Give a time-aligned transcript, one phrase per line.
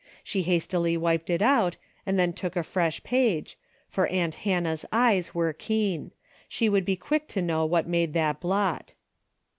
[0.23, 3.55] She hastily wiped it out, and then took a fresh page,
[3.87, 6.09] for aunt Hannah's eyes were keen.
[6.49, 8.95] She would be quick to know what made that blot.